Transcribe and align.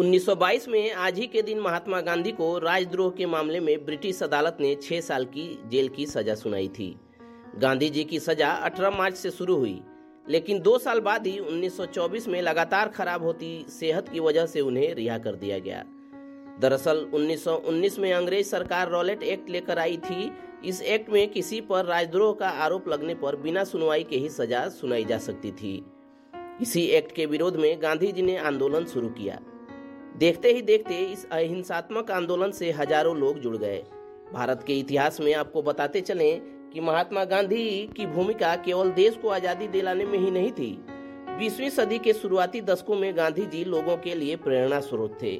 1922 0.00 0.68
में 0.68 0.92
आज 0.92 1.18
ही 1.18 1.26
के 1.26 1.42
दिन 1.42 1.58
महात्मा 1.60 2.00
गांधी 2.00 2.32
को 2.32 2.58
राजद्रोह 2.58 3.10
के 3.10 3.26
मामले 3.26 3.60
में 3.60 3.84
ब्रिटिश 3.84 4.22
अदालत 4.22 4.56
ने 4.60 4.74
छह 4.74 5.00
साल 5.00 5.24
की 5.24 5.58
जेल 5.66 5.88
की 5.88 6.06
सजा 6.06 6.34
सुनाई 6.34 6.68
थी। 6.68 6.96
गांधी 7.58 7.90
जी 7.90 8.04
की 8.04 8.20
सजा 8.20 8.48
18 8.48 8.90
मार्च 8.90 9.14
से 9.14 9.30
शुरू 9.30 9.56
हुई, 9.56 9.80
लेकिन 10.28 10.60
दो 10.60 10.78
साल 10.78 11.00
बाद 11.00 11.26
ही 11.26 11.38
1924 11.38 12.28
में 12.28 12.42
लगातार 12.42 12.88
खराब 12.88 13.22
होती 13.22 13.66
सेहत 13.68 14.08
की 14.08 14.20
वजह 14.20 14.46
से 14.46 14.60
उन्हें 14.60 14.94
रिहा 14.94 15.18
कर 15.18 15.34
दिया 15.34 15.58
गया। 15.58 15.84
दरअसल 16.60 17.06
1919 17.14 17.98
में 17.98 18.12
अंग्रेज़ 18.12 18.46
सरकार 18.46 18.90
रॉलेट 18.90 19.22
एक्ट 19.22 19.50
लेकर 19.50 19.78
आई 19.78 19.96
थी। 19.96 20.32
इस 20.64 20.82
एक्ट 20.82 21.10
में 21.10 21.28
किसी 21.28 21.60
पर 21.60 21.84
राजद्रोह 21.84 22.32
का 22.32 22.48
आरोप 22.48 22.88
लगने 22.88 23.14
पर 23.14 23.36
बिना 23.36 23.64
सुनवाई 23.64 24.04
के 24.04 24.16
ही 24.16 24.28
सजा 24.28 24.68
सुनाई 24.68 25.04
जा 25.04 25.18
सकती 25.18 25.52
थी। 25.52 25.84
इसी 26.62 26.84
एक्ट 26.84 27.12
के 27.12 27.26
विरोध 27.26 27.56
में 27.56 27.82
गांधी 27.82 28.12
जी 28.12 28.22
ने 28.22 28.36
आंदोलन 28.36 28.84
शुरू 28.84 29.08
किया। 29.08 29.40
देखते 30.18 30.52
ही 30.52 30.62
देखते 30.62 30.94
इस 30.94 31.26
अहिंसात्मक 31.32 32.10
आंदोलन 32.10 32.50
से 32.50 32.70
हज़ारों 32.70 33.16
लोग 33.16 33.38
जुड़ 33.38 33.56
गए। 33.56 33.82
भारत 34.32 34.64
के 34.66 34.78
इतिहास 34.78 35.20
में 35.20 35.34
आपको 35.34 35.62
बताते 35.62 36.00
चलें 36.00 36.40
कि 36.70 36.80
महात्मा 36.80 37.24
गांधी 37.24 37.86
की 37.96 38.06
भूमिका 38.06 38.54
केवल 38.56 38.90
देश 38.90 39.16
को 39.16 39.28
आज़ादी 39.28 39.68
दिलाने 39.68 40.04
में 40.04 40.18
ही 40.18 40.30
नहीं 40.30 40.52
थी। 40.52 40.72
बीसवीं 41.38 41.70
सदी 41.70 41.98
के 41.98 42.12
शुरुआती 42.12 42.60
दशकों 42.60 42.96
में 42.96 43.16
गांधी 43.16 43.46
जी 43.46 43.64
लोगों 43.64 43.96
के 43.96 44.14
लिए 44.14 44.36
प्रेरणा 44.36 44.80
स्रोत 44.80 45.18
थे। 45.22 45.36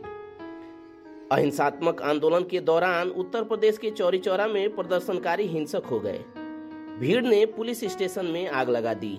अहिंसात्मक 1.33 2.03
आंदोलन 2.03 2.45
के 2.45 2.61
दौरान 2.61 3.09
उत्तर 3.09 3.45
प्रदेश 3.45 3.79
के 3.79 3.91
चौरी 3.91 4.19
चौरा 4.19 4.47
में 4.47 4.75
प्रदर्शनकारी 4.77 5.47
हिंसक 5.47 5.83
हो 5.85 6.01
गए। 6.01 6.25
भीड़ 6.99 7.25
ने 7.27 7.47
पुलिस 7.47 7.85
स्टेशन 7.85 8.27
में 8.27 8.49
आग 8.49 8.71
लगा 8.71 8.95
दी। 8.95 9.19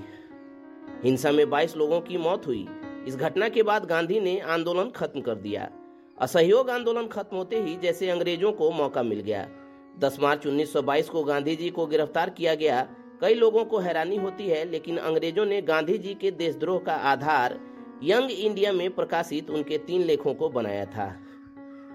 हिंसा 1.03 1.31
में 1.31 1.49
22 1.49 1.77
लोगों 1.77 2.01
की 2.01 2.17
मौत 2.17 2.47
हुई। 2.47 2.67
इस 3.07 3.15
घटना 3.15 3.49
के 3.49 3.63
बाद 3.63 3.85
गांधी 3.85 4.19
ने 4.19 4.39
आंदोलन 4.39 4.89
खत्म 4.89 5.21
कर 5.21 5.35
दिया। 5.35 5.69
असहयोग 6.21 6.69
आंदोलन 6.69 7.07
खत्म 7.07 7.37
होते 7.37 7.61
ही 7.61 7.75
जैसे 7.75 8.09
अंग्रेज़ों 8.09 8.51
को 8.51 8.71
मौका 8.71 9.03
मिल 9.03 9.19
गया। 9.19 9.47
10 9.99 10.19
मार्च 10.19 10.47
1922 10.47 11.09
को 11.09 11.23
गांधी 11.23 11.55
जी 11.55 11.69
को 11.69 11.85
गिरफ़्तार 11.85 12.29
किया 12.29 12.55
गया। 12.55 12.87
कई 13.21 13.33
लोगों 13.33 13.65
को 13.65 13.77
हैरानी 13.77 14.15
होती 14.15 14.47
है, 14.47 14.65
लेकिन 14.65 14.97
अंग्रेज़ों 14.97 15.45
ने 15.45 15.61
गांधी 15.61 15.97
जी 15.97 16.13
के 16.13 16.31
देशद्रोह 16.31 16.79
का 16.79 16.93
आधार 16.93 17.59
यंग 18.03 18.31
इंडिया 18.31 18.73
में 18.73 18.89
प्रकाशित 18.95 19.49
उनके 19.49 19.77
तीन 19.77 20.01
लेखों 20.01 20.33
को 20.33 20.49
बनाया 20.49 20.85
था। 20.85 21.15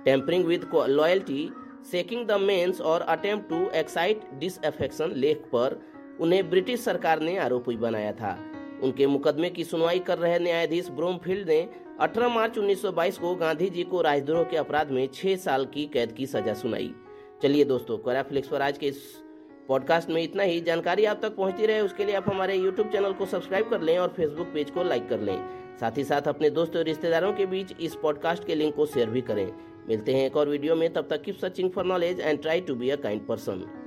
Tampering 0.05 0.45
with 0.45 0.69
loyalty, 0.89 1.51
seeking 1.91 2.27
the 2.27 2.33
means 2.33 2.81
और 2.81 3.01
अटेम्प्ट 3.01 3.49
टू 3.49 3.67
एक्साइट 3.71 4.21
डिसअफेक्शन 4.35 5.13
लेख 5.13 5.37
पर 5.37 5.81
उन्हें 6.21 6.51
ब्रिटिश 6.51 6.81
सरकार 6.81 7.21
ने 7.21 7.37
आरोपी 7.39 7.77
बनाया 7.77 8.13
था। 8.13 8.39
उनके 8.83 9.07
मुकदमे 9.07 9.51
की 9.51 9.65
सुनवाई 9.65 9.99
कर 9.99 10.19
रहे 10.19 10.39
न्यायाधीश 10.39 10.89
ब्रोमफील्ड 10.89 11.49
ने 11.49 11.69
18 12.01 12.29
मार्च 12.29 12.59
1922 12.59 13.19
को 13.19 13.35
गांधी 13.35 13.71
जी 13.71 13.83
को 13.83 14.01
राजद्रोह 14.01 14.45
के 14.45 14.57
अपराध 14.57 14.91
में 14.91 15.09
छह 15.15 15.37
साल 15.37 15.65
की 15.65 15.87
कैद 15.87 16.13
की 16.13 16.27
सजा 16.27 16.55
सुनाई। 16.55 16.95
चलिए 17.43 17.65
दोस्तों 17.65 17.99
कोरा 17.99 18.23
फ्लिक्स 18.23 18.49
पर 18.49 18.63
आज 18.63 18.79
के 18.79 18.87
इस 18.87 19.23
पॉडकास्ट 19.69 20.11
में 20.11 20.23
इतना 20.23 20.43
ही। 20.43 20.61
जानकारी 20.61 21.05
आप 21.05 21.21
तक 21.23 21.37
पहुँचती 21.37 21.67
रहे, 21.67 21.81
उसके 21.81 22.05
लिए 22.05 22.15
आप 22.15 22.29
हमारे 22.29 22.57
यूट्यूब 22.57 22.89
चैनल 22.89 23.13
को 23.13 23.27
सब्सक्राइब 23.27 23.69
कर 23.69 23.81
लें 23.81 23.99
और 23.99 24.09
फेसबुक 24.09 24.47
पेज 24.47 24.71
को 24.71 24.83
लाइक 24.83 25.09
कर 25.09 25.21
लें। 25.21 25.39
साथ 25.81 25.99
ही 25.99 26.05
साथ 26.05 26.23
अपने 26.23 26.51
दोस्तों 26.51 26.79
और 26.79 26.85
रिश्तेदारों 26.85 27.33
के 27.33 27.47
बीच 27.47 27.75
इस 27.81 27.95
पॉडकास्ट 27.95 28.45
के 28.45 28.55
लिंक 28.55 28.75
को 28.75 28.87
शेयर 28.87 29.11
भी 29.11 29.21
करें। 29.21 29.53
मिलते 29.89 30.15
हैं 30.15 30.27
एक 30.27 30.37
और 30.37 30.49
वीडियो 30.49 30.77
में। 30.77 30.93
तब 30.93 31.07
तक 31.11 31.23
keep 31.23 31.37
searching 31.37 31.71
for 31.71 31.85
knowledge 31.85 32.21
and 32.21 32.43
try 32.43 32.61
to 32.61 32.75
be 32.75 32.91
a 32.91 32.97
kind 32.97 33.27
person 33.27 33.86